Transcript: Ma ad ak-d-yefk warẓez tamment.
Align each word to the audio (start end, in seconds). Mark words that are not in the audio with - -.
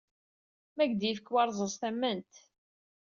Ma 0.75 0.81
ad 0.83 0.87
ak-d-yefk 0.87 1.27
warẓez 1.33 1.73
tamment. 1.81 2.33